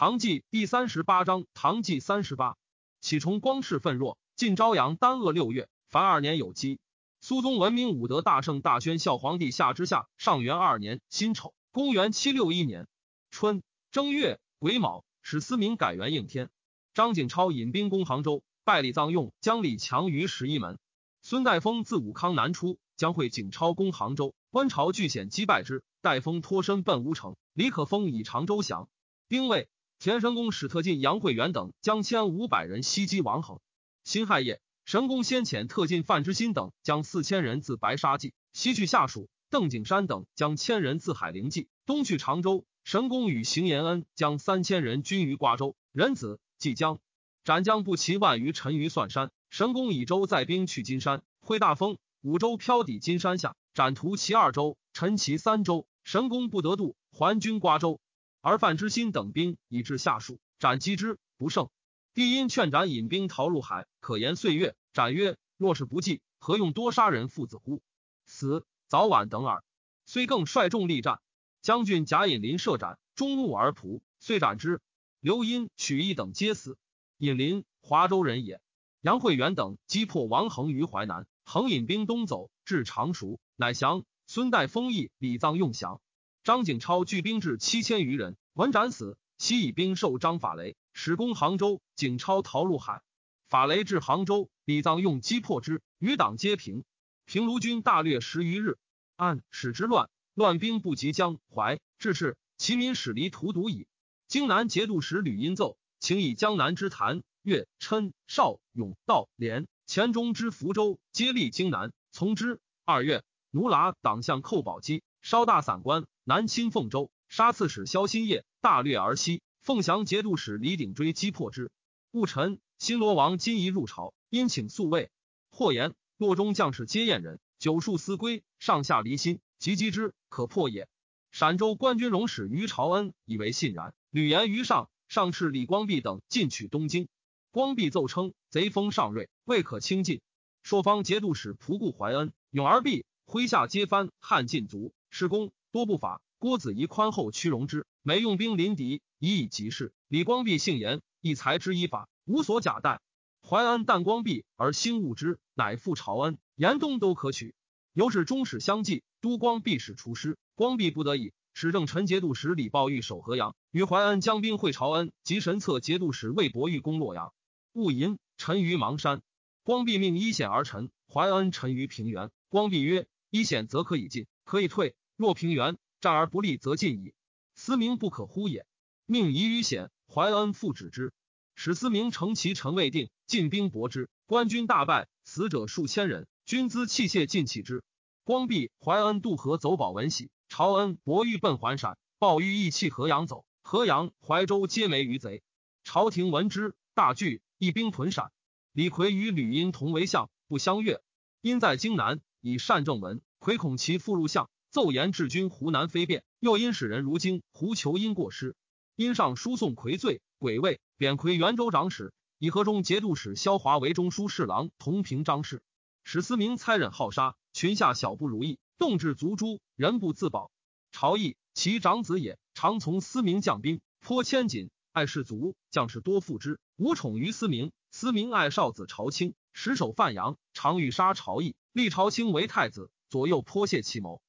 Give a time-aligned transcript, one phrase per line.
[0.00, 2.56] 唐纪第三十八章，唐纪三十八，
[3.02, 6.80] 启崇光炽愤若，晋朝阳丹鄂六月，凡二年有基。
[7.20, 12.88] 苏宗文明武德大圣大宣孝皇帝下之下，上元二年辛丑，公元七六一年
[13.30, 16.48] 春正月癸卯，使思明改元应天。
[16.94, 20.78] 张景超引兵攻杭州，败李藏用，将李强于十一门。
[21.20, 25.84] 孙代峰自武康南出，将会景超攻杭州，观朝据险击败之。
[26.00, 28.88] 代峰脱身奔乌城，李可封以常州降，
[29.28, 29.68] 兵卫。
[30.02, 33.60] 田神公史特进、杨惠元等将千五百人袭击王衡。
[34.02, 39.28] 辛亥夜，神公先遣特进范之新等将四千人自白沙记西去下蜀。
[39.50, 42.64] 邓景山等将千人自海陵记东去常州。
[42.82, 45.76] 神公与邢延恩将三千人军于瓜州。
[45.92, 46.98] 仁子即将
[47.44, 49.30] 斩将不齐万余，沉于蒜山。
[49.50, 55.86] 神公以州载兵去金山，挥大风，五州飘抵金山下，斩屠其二州，陈其三州。
[56.04, 58.00] 神公不得渡，还军瓜州。
[58.42, 61.68] 而范之新等兵以至下属，斩击之不胜。
[62.14, 64.74] 帝因劝斩引兵逃入海，可言岁月。
[64.92, 67.82] 斩曰：若是不计，何用多杀人父子乎？
[68.24, 69.62] 死早晚等耳。
[70.06, 71.20] 虽更率众力战，
[71.60, 74.80] 将军贾引林射斩，中怒而仆，遂斩之。
[75.20, 76.78] 刘因、许义等皆死。
[77.18, 78.60] 引林华州人也。
[79.02, 84.04] 杨惠元等击破王衡于淮南，衡引兵东走，至常熟，乃降。
[84.26, 86.00] 孙代封邑，李臧用降。
[86.42, 91.80] 张景超聚兵至七千余人，文斩死，西以兵授张法雷，使攻杭州。
[91.94, 93.02] 景超逃入海，
[93.46, 96.84] 法雷至杭州，李臧用击破之，余党皆平。
[97.26, 98.76] 平卢军大略十余日，
[99.16, 103.86] 按使之乱，乱兵不及江淮，至是其民始离荼毒矣。
[104.26, 112.60] 荆南节度使吕音奏，请以江南之谭、岳、琛、邵、永、道、连、黔中之福州，皆立荆南，从之。
[112.84, 116.06] 二月，奴剌党项寇宝鸡，稍大散关。
[116.24, 119.40] 南侵凤州，杀刺史萧新业，大略而西。
[119.60, 121.70] 凤翔节度使李鼎追击破之。
[122.10, 125.12] 戊辰，新罗王金仪入朝，因请宿卫。
[125.48, 130.88] 或言洛中将士皆燕人，九数思归，上下离心，及击之，可破也。
[131.30, 137.06] 陕州官军荣使于朝恩以为信然，屡言于上，上敕李光弼等进取东京。
[137.52, 140.20] 光弼奏称贼锋尚锐，未可轻进。
[140.64, 145.52] 朔方节度使仆固怀恩勇而避，麾下皆藩汉尽族，施公。
[145.70, 149.92] 多不法，郭子仪宽厚屈容之，每用兵临敌，以以急事。
[150.08, 153.02] 李光弼性严，亦才之依法，无所假待。
[153.46, 157.54] 淮安淡光弼而兴恶之，乃复朝恩，严冬都可取。
[157.92, 167.34] 由是中使相继，都光弼使出师，光弼不得已，使正陈节度使李抱玉守河阳，与淮安将兵会朝恩及神策节度使魏博玉攻洛阳。
[167.74, 169.20] 戊寅，沉于邙山。
[169.62, 172.30] 光弼命一险而沉，淮安沉于平原。
[172.48, 174.94] 光弼曰：一险则可以进，可以退。
[175.16, 177.14] 若平原战而不利，则进矣。
[177.54, 178.66] 思明不可忽也。
[179.06, 181.12] 命夷于险，怀恩复止之。
[181.54, 187.84] 使思明乘其臣未定，进兵搏之，官军大败，死者数千人，军资器械尽弃之。
[188.24, 195.42] 光弼、怀恩渡河走保文喜，朝恩伯玉奔还陕，鲍玉义弃河阳走，河阳、怀州皆没于贼。
[195.84, 198.32] 朝廷闻之，大惧，一兵屯陕。
[198.72, 201.02] 李逵与吕因同为相，不相悦。
[201.42, 204.48] 因在京南，以善政文，逵恐其复入相。
[204.70, 208.54] 奏言治军湖南非变，又因使人如京胡求因过失，
[208.94, 215.60] 因上书送魁罪，鬼位贬魁元州长史，以河中节度使萧华为中书侍郎，同平章事。
[216.04, 220.52] 史思明猜忍好杀，群下小不如意，动至族诛，人不自保。
[220.92, 227.72] 朝议其长子也，常从思明将兵，颇千谨，爱士卒，将士多附之，无宠于思明。
[227.90, 234.22] 思明爱少子朝卿，实守范阳，常欲杀朝议，立朝卿为太子，左右颇泄其谋。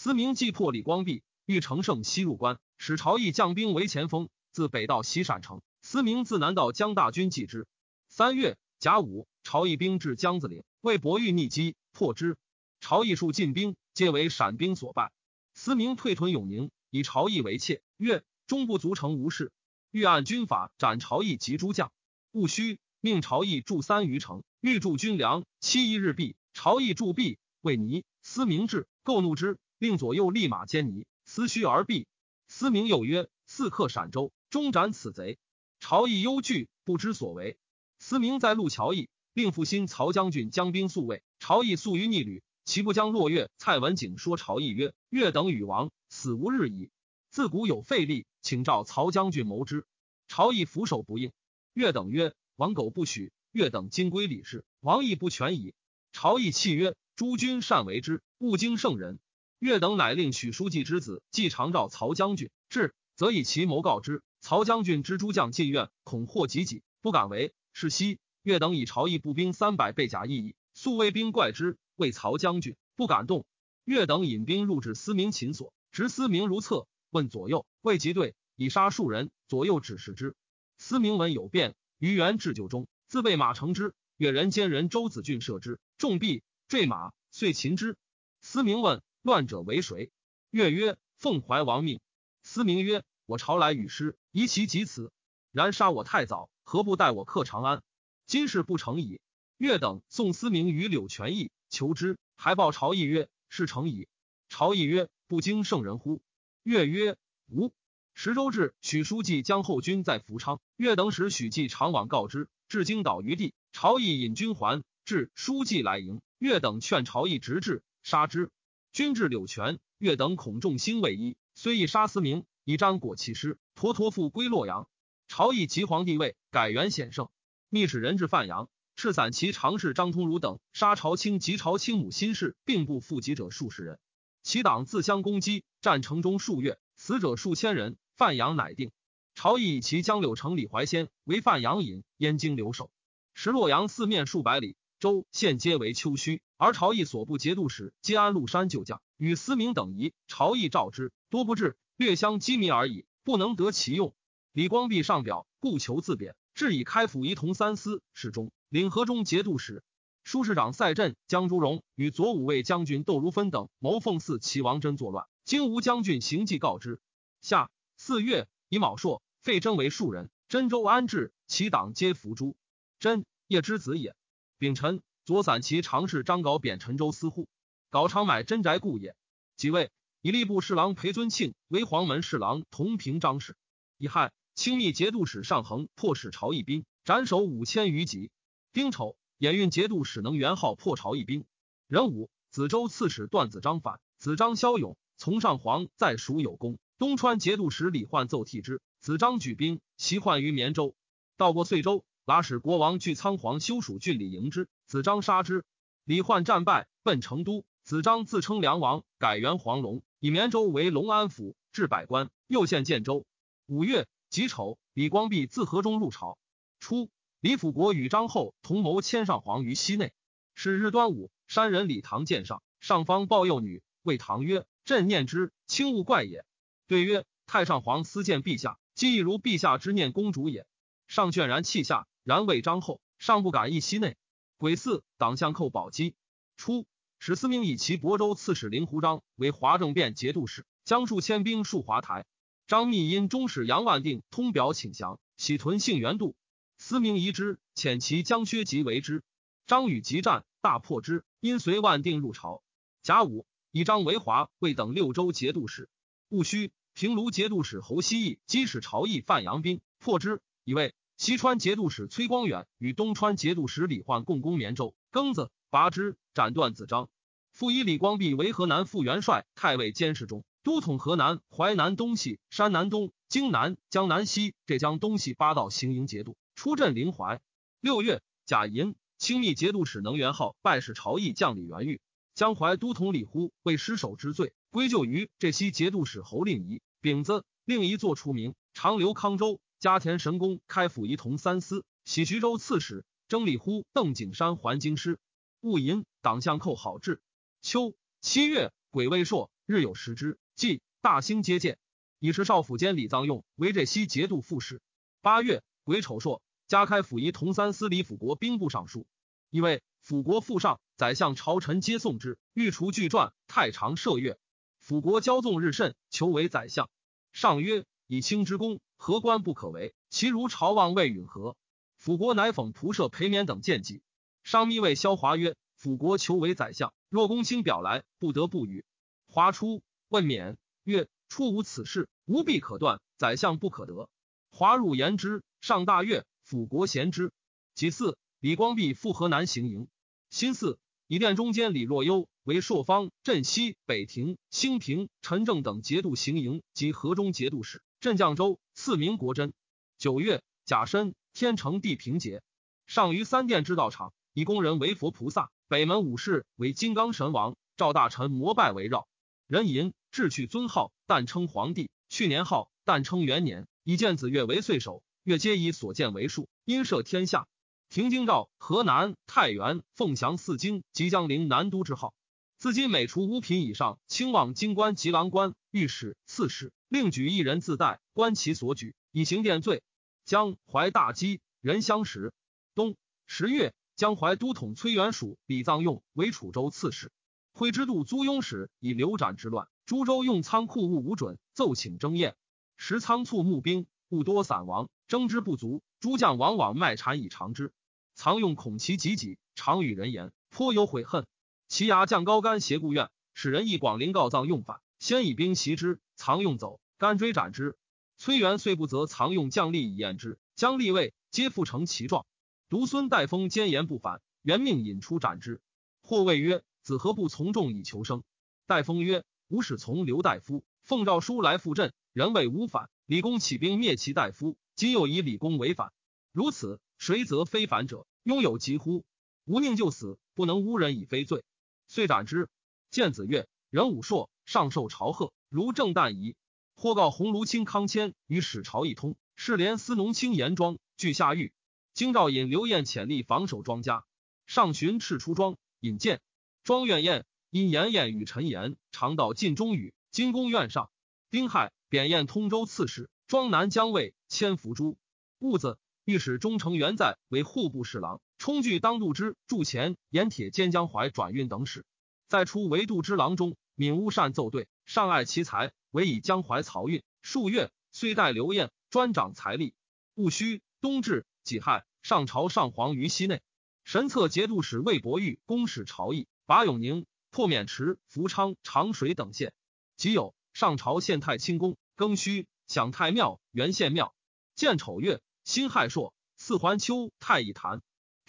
[0.00, 5.60] 思明既破李光弼，欲乘胜西入关，使朝议将兵为前锋，自北到西陕城。
[5.82, 7.66] 思明自南到江大军继之。
[8.06, 12.36] 三月甲午，朝议兵至江子岭，为博玉逆击，破之。
[12.78, 15.10] 朝议数进兵，皆为陕兵所败。
[15.52, 17.82] 思明退屯永宁，以朝议为妾。
[17.96, 19.50] 曰：终不足成无事。
[19.90, 21.90] 欲按军法斩朝议及诸将。
[22.30, 26.36] 戊戌，命朝议驻三余城，欲驻军粮七一日毕。
[26.54, 28.04] 朝议驻毕，为泥。
[28.22, 29.58] 思明至，构怒之。
[29.78, 32.06] 令左右立马歼泥，思虚而避。
[32.48, 35.38] 思明又曰：“四克陕州，终斩此贼。”
[35.80, 37.58] 朝议忧惧，不知所为。
[37.98, 41.22] 思明在路桥驿，令复新曹将军将兵宿卫。
[41.38, 43.50] 朝议速于逆旅，其不将落月。
[43.58, 46.90] 蔡文景说朝议曰：“月等与王死无日矣。
[47.30, 49.86] 自古有废立，请召曹将军谋之。”
[50.26, 51.32] 朝议俯首不应。
[51.72, 55.74] 月等曰：“王苟不许。”月等今归李氏，王亦不全矣。
[56.12, 59.18] 朝议泣曰：“诸君善为之，勿惊圣人。”
[59.58, 64.22] 岳等乃令许书记之子季常召曹将军至，则以其谋告之。
[64.40, 67.52] 曹将军之诸将进院，恐祸及己，不敢为。
[67.72, 73.46] 是夕，岳等以朝议步兵三百备甲一矣，素卫兵怪之，谓曹将军不敢动。
[73.84, 79.30] 岳等引兵入至司明秦所，执司明如厕，问左右，未及对，以杀数人。
[79.48, 80.36] 左右指示之。
[80.76, 83.92] 司明闻有变，于元至酒中，自备马乘之。
[84.16, 87.96] 越人兼人周子俊射之，众毙，坠马，遂擒之。
[88.40, 90.10] 司明问乱者为谁？
[90.48, 92.00] 越曰奉怀王命。
[92.42, 95.12] 思明曰：我朝来与师，宜其及此。
[95.52, 97.82] 然杀我太早，何不待我克长安？
[98.24, 99.20] 今事不成矣。
[99.58, 104.08] 越等送思明于柳泉驿，求之，还报朝议曰：事成矣。
[104.48, 106.22] 朝议曰：不惊圣人乎？
[106.62, 107.18] 越曰：
[107.50, 107.70] 无。
[108.14, 110.58] 十州至，许书记将后军在福昌。
[110.76, 113.52] 越等使许继常往告之，至京岛于地。
[113.72, 116.22] 朝议引军还，至书记来迎。
[116.38, 118.50] 越等劝朝议直至，杀之。
[118.98, 124.88] 军至柳泉，越等恐众心未一，虽亦杀司明，以张果其师，陀陀复归洛阳。
[125.28, 127.28] 朝议即皇帝位，改元显圣。
[127.68, 134.00] 密使人至范阳，赤散其常侍张通儒等杀朝卿及朝卿母心事，并不负己者数十人。
[134.42, 137.96] 其党自相攻击，战城中数月，死者数千人。
[138.16, 138.90] 范阳乃定。
[139.36, 142.90] 朝议以其将柳城李怀仙为范阳尹，燕京留守。
[143.32, 150.12] 时洛阳四面数百里，州县皆为丘墟，而朝议所部节度使皆安禄山旧将，与司明等夷。
[150.26, 154.14] 朝议召之，多不至，略相羁縻而已，不能得其用。
[154.52, 159.82] 李光弼上表，故求自贬，至以开府仪同三司侍中，领河中节度使。
[160.24, 167.00] 书市长赛镇江朱荣与左武卫将军窦如芬等谋奉祀齐王真作乱，经吴将军行迹告之。
[167.40, 167.70] 下。
[168.00, 170.30] 四月，以卯朔，废征为庶人。
[170.48, 172.56] 真州安置，其党皆伏诛。
[173.00, 174.14] 真叶之子也。
[174.58, 177.46] 丙辰，左散骑常侍张镐贬陈州司户。
[177.92, 179.14] 镐常买真宅故也。
[179.56, 183.56] 即位，以吏部侍郎裴尊庆为黄门侍郎，同平章事。
[183.98, 188.32] 乙亥，清密节度使上衡破使朝义兵，斩首五千余级。
[188.72, 191.44] 丁丑，演运节度使能元号破朝义兵。
[191.86, 196.80] 壬午，子州刺史段子章反，子张骁勇，从上皇在蜀有功。
[196.98, 200.96] 东川节度使李焕奏替之，子张举兵袭患于绵州，
[201.36, 205.64] 到过遂州，拉使国王据仓皇修蜀郡里迎之，子张杀之。
[206.04, 207.64] 李焕战败，奔成都。
[207.84, 213.24] 子张自称梁王，改元黄龙，以绵州为隆安府，置百官，右县建州。
[213.64, 216.36] 五月己丑，李光弼自河中入朝。
[216.80, 217.08] 初，
[217.40, 220.12] 李辅国与张后同谋迁上皇于西内。
[220.54, 226.44] 是日端午，山人李唐见上，上方抱幼女，谓唐曰：“朕念之，轻勿怪也。”
[226.88, 230.66] 对曰：“太上皇思见陛下，既亦如陛下之念公主也。”
[231.08, 234.18] 上渲然泣下，然谓张后，尚不敢议西内。
[234.58, 236.14] 癸巳，党相寇宝鸡。
[236.58, 236.86] 初，
[237.18, 242.26] 史思明以其亳州刺史令狐章为华政变节度使，将数千兵戍华台。
[242.66, 246.36] 张密因中使杨万定通表请降，喜屯幸元度。
[246.76, 249.22] 思明疑之，遣其将薛吉为之。
[249.66, 252.62] 张与即战，大破之，因随万定入朝。
[253.02, 255.88] 甲午，以张为华为等六州节度使。
[256.28, 256.72] 戊戌。
[256.92, 260.42] 平卢节度使侯希义击使朝议范阳兵，破之。
[260.64, 267.10] 以为西川节度使崔光远与东川节度使李焕共攻绵州，庚子拔之，斩断子张。
[267.50, 277.40] 复以李光弼为河南副元帅、太尉监视中，都统河南、淮南东西、山南东、荆南、江南西、浙江东西八道行营节度，出镇临淮。
[277.80, 282.00] 六月，甲寅，清密节度使能元号拜使朝议将李元玉，
[282.36, 286.80] 江淮都统李忽为失守之罪，归咎于浙西节度使侯令仪。
[287.00, 295.20] 丙子，另一作出名，长留康州，加田神功，开府仪同三司，喜徐州刺史，征礼乎邓景山还京师。
[295.60, 297.22] 戊寅，党相寇好志。
[297.62, 300.36] 秋七月，癸未朔，日有食之。
[300.56, 301.78] 即大兴接见，
[302.18, 304.82] 以是少府监李臧用为浙西节度副使。
[305.20, 309.06] 八月，癸丑朔，加开府仪同三司李辅国兵部尚书，
[309.50, 314.38] 以为辅国副上，宰相朝臣皆送之，欲除巨传，太常设月。
[314.80, 316.90] 辅国骄纵日甚，求为宰相。
[317.32, 319.94] 上曰：“以卿之功，何官不可为？
[320.10, 321.56] 其如朝望魏允何？”
[321.96, 324.02] 辅国乃讽仆射裴冕等见计。
[324.42, 328.84] 商密谓萧华曰：“辅国求为宰相，若公卿表来，不得不与。”
[329.26, 333.00] 华出问冕曰：“初无此事，无必可断。
[333.16, 334.10] 宰相不可得。”
[334.52, 336.26] 华入言之，上大悦。
[336.42, 337.32] 辅国贤之。
[337.74, 339.88] 其次，李光弼赴河南行营。
[340.28, 340.78] 新四。
[341.10, 349.52] 以殿中间李若幽为朔方、镇西、北庭、兴平、陈正等节度行营及河中节度使，镇绛州，赐名国珍。
[349.98, 352.42] 九月，甲申，天成地平节。
[352.86, 359.08] 上于三殿之道场，以宫人为佛菩萨，北门武士为金刚神王，赵大臣膜拜围绕。
[359.48, 361.90] 人吟志去尊号，但称皇帝。
[362.08, 363.66] 去年号，但称元年。
[363.82, 367.48] 以见子月为岁首，月皆以所见为数，因摄天下。
[367.88, 372.14] 停京兆、河南、太原、凤翔四京及江陵南都之号。
[372.58, 379.84] 自今每除五品以上，清望京官及郎官、御史、刺史，另举一人自带，观其所举，以行殿罪。
[380.24, 382.32] 江淮大饥，人相食。
[382.74, 382.96] 冬
[383.26, 387.12] 十月，江淮都统崔元属李藏用为楚州刺史。
[387.52, 392.34] 徽之度租庸使以流斩之乱，株洲用仓库物无准，奏请征验。
[392.76, 397.72] 时仓促募兵，物多散亡，征之不足，诸将往往卖产以偿之。
[398.16, 401.24] 藏用恐其己己，常与人言，颇有悔恨。
[401.68, 407.76] 其牙将高干携故怨，使人以广陵告藏用反，先以兵袭之，藏用走，甘追斩之。
[408.16, 412.24] 崔元遂不责藏用将吏以验之，将立位皆复成其状。
[412.70, 415.60] 独孙代封坚言不反，原命引出斩之。
[416.00, 418.24] 或谓曰：“子何不从众以求生？”
[418.66, 422.88] 代封曰：“吾使从刘大夫，奉诏书来赴阵，人谓无反。
[423.04, 425.92] 李公起兵灭其大夫，今又以李公为反，
[426.32, 428.06] 如此。”谁则非反者？
[428.24, 429.04] 拥有疾乎？
[429.44, 431.44] 吾宁就死，不能诬人以非罪。
[431.88, 432.48] 遂斩之。
[432.90, 436.36] 见子越，人武硕，上受朝贺，如正旦仪。
[436.76, 441.52] 或告鸿胪卿康谦与史朝一通，是连司农卿严庄俱下狱。
[441.92, 444.04] 京兆尹刘晏潜力防守庄家，
[444.46, 446.20] 上寻赤出庄，引荐
[446.62, 450.90] 庄院晏因严晏与陈言常到晋中宇，金宫院上。
[451.30, 454.96] 丁亥，贬晏通州刺史，庄南将尉，迁伏诛。
[455.38, 455.78] 戊子。
[456.04, 461.84] 御史中丞元在为户部侍郎，充据当度之铸钱、盐铁兼江淮转运等使。
[462.28, 469.74] 在出为度之郎中，敏乌善奏对，上爱其才，唯以江淮漕运数月，虽待刘晏专掌财力。
[470.14, 473.42] 戊戌，冬至，己亥，上朝上皇于西内。
[473.84, 479.52] 神策节度使魏博玉公使朝议，拔永宁、破渑池、福昌、长水等县。
[479.96, 484.14] 即有上朝县太清宫、庚戌，享太庙、元献庙。
[484.54, 485.20] 见丑月。
[485.44, 487.80] 辛亥朔，四环秋太乙坛，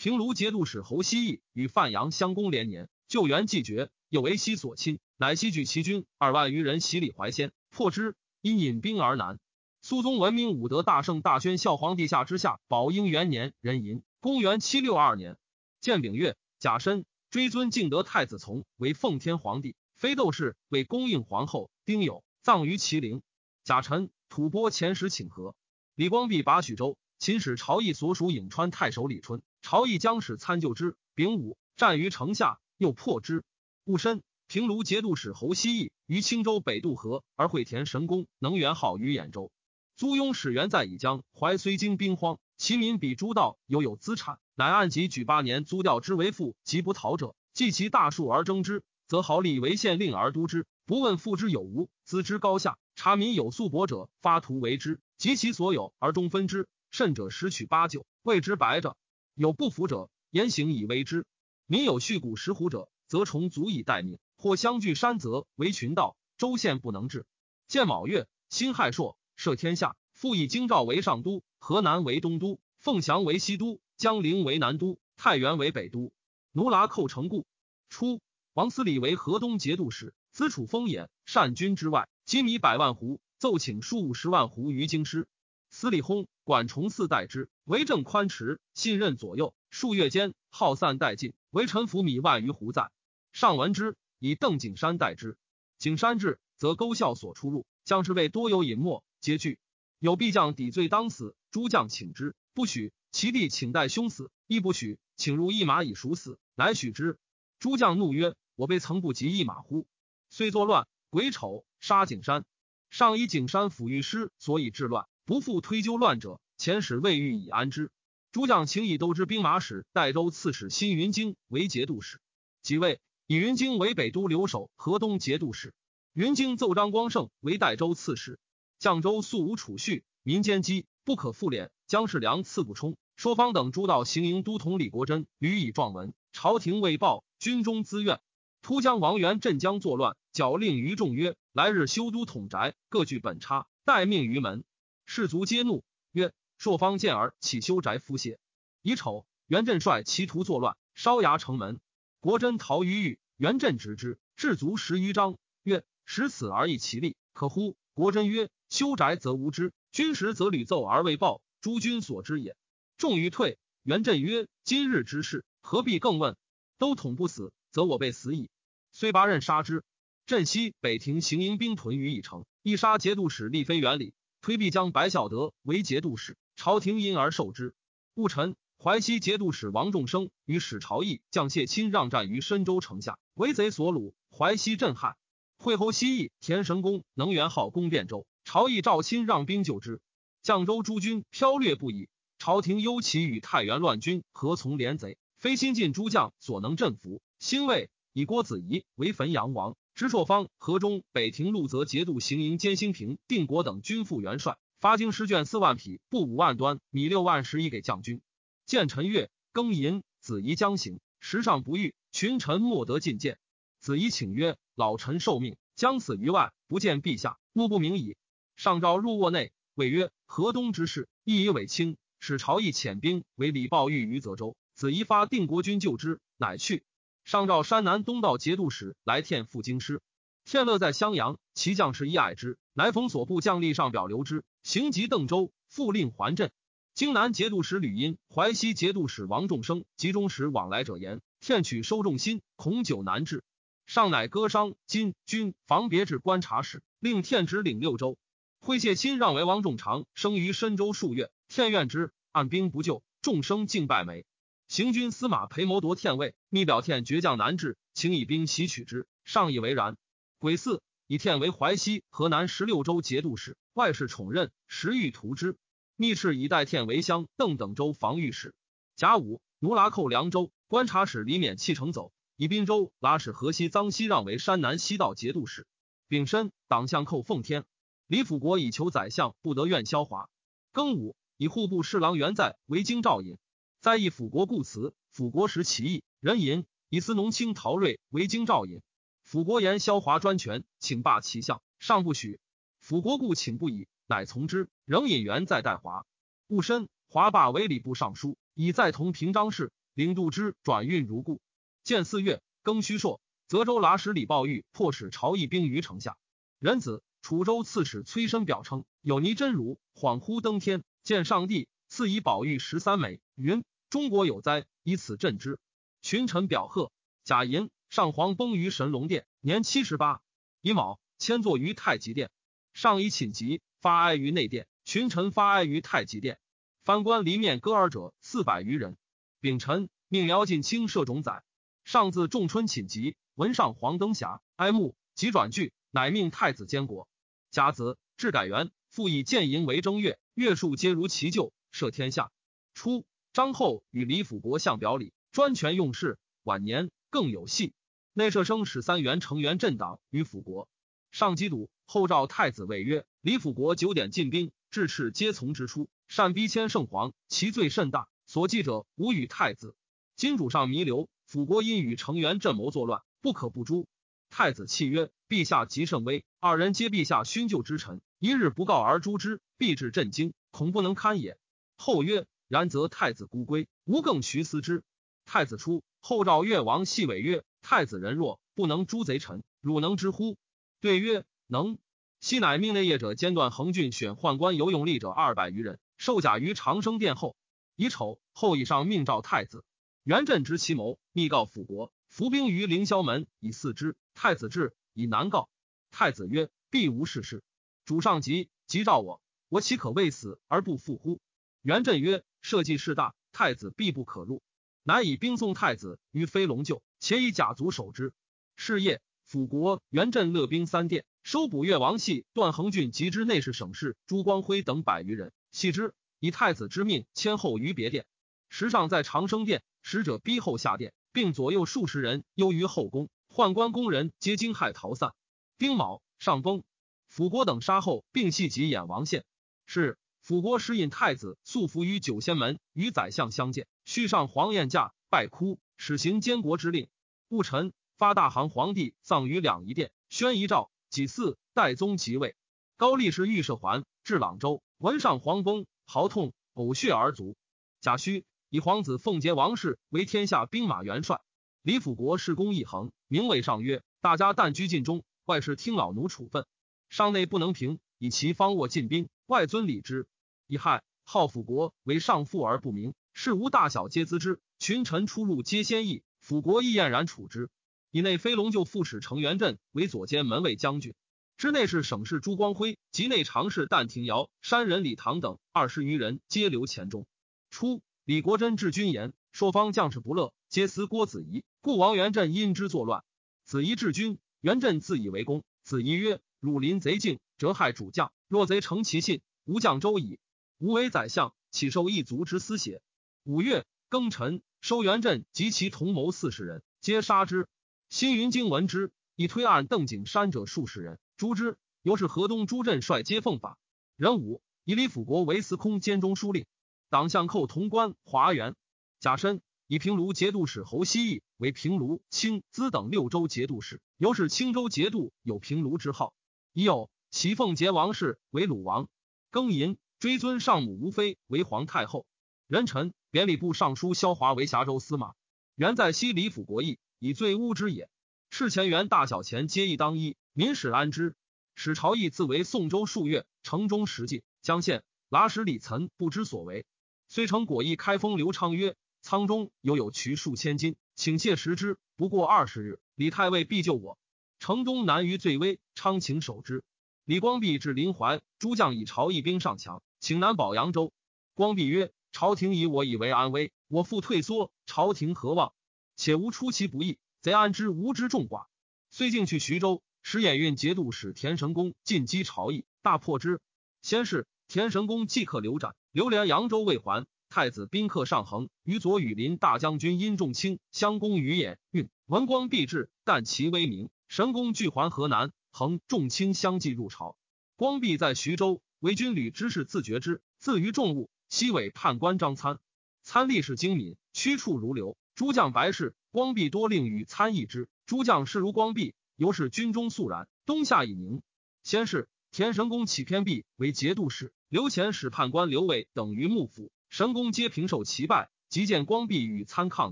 [0.02, 9.40] 平卢节度使侯希义与范阳相公连年，救援既绝，又为西所侵，乃西举其军二万余人袭李怀仙，破之，因引兵而南。
[9.82, 15.36] 肃宗文明武德大圣大宣孝皇帝下之下，宝应元年壬寅，公元七六二年，
[15.82, 23.22] 建丙月甲申，追尊敬德太子从为奉天皇帝，非窦氏为恭应皇后，丁酉葬于麒陵。
[23.66, 25.56] 甲辰，吐蕃遣使请和，
[25.96, 26.98] 李光弼拔许州。
[27.22, 30.96] 秦使朝议所属颍川太守李春，朝议将使参救之。
[31.16, 33.44] 丙午，战于城下，又破之。
[33.84, 39.52] 戊申，平卢节度使侯希义于青州北渡河，而会田神功能元号于兖州。
[39.96, 56.68] 租庸使元在以江淮虽经兵荒，其民比诸道犹有资产，乃按级举八年租调之为赋，及不逃者，计其大数而征之，则豪利为县令而督之，不问赋之有无，资之高下，察民有素帛者，发图为之，及其所有而中分之。
[56.92, 58.96] 甚者十取八九，谓之白者；
[59.40, 61.26] 有不服者，言行以为之。
[61.66, 67.26] 民有蓄谷食虎者，则虫足以待命；或相距山泽为群盗，州县不能治。
[67.66, 69.96] 建卯月，辛亥朔，赦天下。
[70.12, 76.12] 复以京兆为上都，河南为东都，凤翔为西都，江陵为南都，太原为北都。
[76.52, 77.48] 奴剌寇城固。
[77.88, 78.20] 初，
[78.52, 85.30] 王思礼为河东节度使，资楚丰衍，善军之外，积米百万斛，奏请数十万斛于京师。
[85.70, 89.54] 司礼轰，管崇嗣代之，为政宽弛，信任左右。
[89.70, 92.92] 数月间，耗散殆尽，为臣服米万余斛在。
[93.32, 95.38] 上闻之，以邓景山代之。
[95.78, 99.60] 景山至，则勾校所出入，将士卫多有隐没，皆惧。
[100.00, 102.92] 有必将抵罪当死，诸将请之，不许。
[103.12, 104.98] 其弟请代兄死，亦不许。
[105.18, 107.18] 请入一马以赎死，乃许之。
[107.60, 109.86] 诸将怒曰：“我辈曾不及一马乎？”
[110.30, 112.46] 遂作乱，鬼丑杀景山。
[112.90, 115.06] 上以景山抚御师，所以治乱。
[115.30, 117.92] 不复推究乱者，遣使未遇以安之。
[118.32, 122.20] 诸将请以都之兵马使代州刺史辛云京为节度使，
[122.64, 125.72] 即位以云京为北都留守河东节度使。
[126.14, 128.40] 云京奏张光胜为代州刺史。
[128.82, 131.70] 绛州素无储蓄，民间饥，不可复敛。
[131.86, 138.20] 姜世良赐不充，说方等诸道行营都统李国珍予以状文，朝廷未报，军中资怨。
[138.64, 144.64] 突将王元镇江作乱，矫令于众曰：“来日修都统宅，各据本差，待命于门。”
[145.12, 148.40] 士卒皆怒，曰：“朔方见而起修宅夫邪。”
[148.84, 151.80] 乙丑，元镇率其徒作乱，烧衙城门。
[152.20, 162.56] 国真逃于狱，元镇执之，至足十余章，曰：“使此而益其力，可乎？”国真曰：“修宅则无知，军时则屡奏而未报，诸君所知也。”
[163.00, 163.58] 众于退。
[163.82, 166.38] 元镇曰：“今日之事，何必更问？
[166.78, 168.52] 都统不死，则我辈死矣。”
[168.94, 169.84] 虽拔刃杀之。
[170.28, 174.14] 镇西北庭行营兵屯于一城，一杀节度使立非元礼。
[174.42, 177.74] 推必将白孝德为节度使，朝廷因而受之。
[178.16, 185.18] 戊辰，淮西节度使王仲生与史朝义将谢钦让战于深州城下，为贼所虏，淮西震撼。
[185.58, 190.00] 会侯西义田神公能元号攻汴州，朝义赵钦让兵救之。
[190.42, 197.22] 绛州诸军飘掠不已，朝廷忧其与太原乱军何从连贼，非新晋诸将所能镇服。
[197.40, 204.58] 兴魏以郭子仪为汾阳王，知朔方、河中、北庭、陆泽节度行营兼兴平、定国等军副元帅。
[204.80, 208.22] 发京师卷四万匹，布五万端，米六万石，以给将军。
[208.66, 213.40] 见陈月庚寅，子仪将行，时尚不遇，群臣莫得觐见。
[213.82, 218.16] 子仪请曰：“老臣受命，将死于外，不见陛下，目不明矣。”
[218.56, 224.56] 上诏入卧内，谓曰：“河东之事，亦以伪轻，使朝议遣兵为李抱玉于泽州。
[224.76, 226.86] 子仪发定国军救之，乃去。
[227.30, 230.02] 上诏山南东道节度使来填赴京师。
[230.46, 232.58] 天乐在襄阳，其将士亦爱之。
[232.74, 234.44] 乃封所部将吏上表留之。
[234.64, 236.52] 行及邓州，复令还镇。
[236.96, 243.44] 京南节度使吕因、淮西节度使王仲生集中使往来者言：天取收众心，恐久难治。
[243.86, 248.18] 上乃割伤金军防别置观察使，令天直领六州。
[248.60, 251.30] 会谢钦让为王仲长，生于深州数月。
[251.48, 254.26] 天怨之，按兵不救，众生敬拜没。
[254.70, 259.08] 行军司马裴谋夺天位，密表天倔强难治，请以兵袭取之。
[259.24, 259.98] 上以为然。
[260.38, 265.58] 癸巳，以天为淮西、河南十六州节度使，外事宠任，时欲图之。
[265.96, 268.54] 密敕以代天为乡邓等州防御使。
[268.96, 275.66] 甲午，奴拉寇凉州，观察使李勉弃城走，以滨州拉使河西臧西让为山南西道节度使。
[276.08, 277.66] 丙申，党相寇奉天，
[278.06, 280.30] 李辅国以求宰相，不得愿萧华。
[280.72, 283.40] 庚午，以户部侍郎元在为京兆尹，
[283.82, 288.82] 在议辅国故辞，辅国时其义，人尹以司农卿陶睿为京兆尹。
[289.24, 292.42] 辅国言萧华专权，请罢其相，上不许。
[292.82, 294.68] 辅国故请不已，乃从之。
[294.84, 296.06] 仍引元在代华。
[296.48, 301.40] 戊申，华罢为礼部尚书，以在同平章事，领度之转运如故。
[301.86, 306.18] 建四月，庚戌朔，泽州剌史李抱玉迫使朝议兵于城下。
[306.60, 315.60] 仁子，楚州刺史崔申表称有倪真如恍惚登天，见上帝赐以宝玉十三枚，云中国有灾，以此镇之。
[316.02, 316.92] 群臣表贺。
[317.24, 317.70] 贾寅。
[317.90, 320.22] 上皇崩于神龙殿，年七十八。
[320.62, 322.32] 乙卯，迁坐于太极殿。
[322.74, 324.68] 上以寝疾，发哀于内殿。
[324.84, 326.38] 群臣发哀于太极殿。
[326.84, 328.98] 藩官离面歌尔者四百余人。
[329.40, 331.44] 丙辰，命辽晋卿摄冢宰。
[331.86, 337.08] 上自仲春寝疾，闻上皇登遐，哀慕，即转句，乃命太子监国。
[337.52, 342.32] 甲子，至改元，复以建银为正月，月数皆如其旧，赦天下。
[342.76, 343.06] 初，
[343.40, 346.20] 张后与李辅国相表里，专权用事。
[346.44, 347.74] 晚年更有戏。
[348.12, 350.68] 内舍生使三元成员镇党于辅国，
[351.10, 358.10] 上击堵，后召太子谓曰：“李辅国九点进兵，至赤皆从之出，善逼迁圣皇，其罪甚大。
[358.28, 359.74] 所记者无与太子。
[360.18, 363.88] 今主上弥留，辅国因与成员镇谋作乱，不可不诛。”
[364.30, 371.38] 太子泣曰：“陛下极甚威，二人皆陛下勋旧之臣，一日不告而诛之，必至震惊，恐不能堪也。”
[371.82, 374.84] 后曰：“然则太子孤归，吾更徐思之。”
[375.24, 377.46] 太子出，后召越王细伟曰。
[377.62, 380.38] 太子人弱，不能诛贼臣，汝能之乎？
[380.82, 381.78] 对曰：能。
[382.20, 387.38] 昔乃命内业者间断横郡选宦官有勇力者二百余人，受甲于长生殿后。
[387.76, 389.64] 乙丑，后以上命召太子
[390.04, 393.96] 元振知其谋，密告辅国，伏兵于凌霄门以四之。
[394.16, 395.50] 太子至，以难告。
[395.92, 397.44] 太子曰：必无事事。
[397.86, 401.20] 主上急，急召我，我岂可为死而不复乎？
[401.62, 404.42] 元振曰：社稷事大，太子必不可入。
[404.84, 406.82] 乃以兵送太子于飞龙厩。
[407.02, 408.14] 且以甲卒守之。
[408.58, 418.06] 是夜，辅国元镇乐兵三殿，收捕越王系、段恒俊及之内侍省事朱光辉等百余人，系之以太子之命迁后于别殿。
[418.50, 423.10] 时尚在长生殿，使者逼后下殿，并左右数十人忧于后宫。
[423.30, 425.14] 宦官宫人皆惊骇逃散。
[425.58, 426.64] 丁卯，上崩。
[427.08, 429.24] 辅国等杀后，并系及衍王献。
[429.66, 435.60] 是辅国时引太子素服于九仙门，与宰相相见，续上黄燕驾，拜哭。
[435.78, 436.90] 始行监国之令，
[437.30, 440.70] 戊辰发大行皇帝葬于两仪殿，宣遗诏。
[440.90, 442.36] 己巳，代宗即位。
[442.76, 447.38] 高力士御舍环至朗州，闻上皇崩，嚎痛，呕血而卒。
[447.80, 451.22] 贾诩以皇子奉节王氏为天下兵马元帅。
[451.62, 456.46] 李辅国事功一横，名为上曰：大家但居禁中，外事听老奴处分。
[456.90, 460.08] 上内不能平，以其方握禁兵，外尊礼之。
[460.48, 464.40] 以亥，号辅国为上父而不明，事无大小皆咨之。
[464.58, 467.50] 群臣出入皆先议，辅国亦晏然处之。
[467.92, 470.94] 以内飞龙就副使程元振为左监门卫将军。
[471.38, 477.06] 知内侍省事朱光辉及内常侍但廷尧、山人李唐等二十余人皆留黔中。
[477.50, 483.04] 初，李国珍治军言，朔方将士不乐，皆思郭子仪，故王元镇因之作乱。
[483.44, 485.44] 子仪治军，元镇自以为功。
[485.64, 490.20] 子仪曰：“汝临贼境，折害主将，若贼成其信，吾将周矣。
[490.60, 492.82] 吾为宰相，岂受一族之私邪？”
[493.24, 497.48] 五月庚辰，收元镇及其同谋四十人，皆杀之。
[497.88, 501.00] 新云经闻之，以推案邓景山者数十人。
[501.16, 503.58] 诛之，由是河东诸镇率皆奉法。
[503.96, 506.46] 壬午，以李辅国为司空兼中书令，
[506.90, 508.56] 党相寇潼关、华元。
[509.00, 516.14] 甲申，以平卢节度使侯希义为平卢、青、资等六州节度使，由是青州节度有平卢之号。
[516.52, 518.88] 已有齐凤节王氏为鲁王。
[519.32, 522.06] 庚寅，追尊上母吴妃为皇太后。
[522.48, 525.14] 壬辰，贬礼部尚书萧华为峡州司马。
[525.56, 527.90] 原在西李府国邑，以罪污之也。
[528.30, 530.18] 事前元大小钱皆宜当一。
[530.34, 531.16] 民使安之，
[531.56, 534.22] 使朝议自为宋州数月，城中食尽。
[534.42, 536.66] 江县剌史李岑不知所为，
[537.08, 541.78] 虽成果议开封刘昌曰：“仓中犹有渠数千金，请切食之。
[541.96, 543.98] 不过二十日，李太尉必救我。”
[544.40, 546.64] 城中难于最危，昌请守之。
[547.10, 550.94] 李光弼至临淮，诸将以朝议兵上墙，请南保扬州。
[551.34, 555.52] 光弼曰：“朝廷以我以为安危，我复退缩，朝廷何望？
[555.96, 558.46] 且无出其不意，贼安知吾之众寡？”
[558.92, 559.82] 遂进去徐州。
[560.04, 563.42] 使演运节度使田神公进击朝议，大破之。
[563.82, 567.08] 先是，田神公即刻留斩，流连扬州未还。
[567.28, 573.90] 太子宾客上衡，与左羽林大将军殷仲卿相攻于演运，文光必至，但其威名。
[574.08, 577.18] 神公拒还河南，衡仲卿相继入朝。
[577.58, 581.10] 光弼在徐州，为军旅之事自觉之，自于重务。
[581.28, 582.60] 西尾判官张参，
[583.04, 584.96] 参历事精敏，驱处如流。
[585.16, 587.68] 诸将白事，光弼多令与参议之。
[587.86, 588.96] 诸将视如光弼。
[589.18, 591.22] 由是军中肃然，冬夏已宁。
[591.62, 598.30] 先是，田神公起偏僻为节度使，刘前使判官刘伟等于幕府，神公皆平受其拜。
[598.48, 599.92] 即见光弼与参抗